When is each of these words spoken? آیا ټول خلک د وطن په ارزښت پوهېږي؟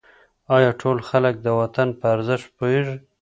آیا 0.55 0.71
ټول 0.81 0.97
خلک 1.09 1.35
د 1.41 1.47
وطن 1.59 1.87
په 1.99 2.05
ارزښت 2.15 2.47
پوهېږي؟ 2.57 2.97